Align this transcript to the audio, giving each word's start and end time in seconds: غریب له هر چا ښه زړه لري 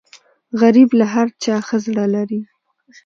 غریب 0.61 0.89
له 0.99 1.05
هر 1.13 1.27
چا 1.43 1.55
ښه 1.67 1.77
زړه 1.85 2.05
لري 2.15 2.41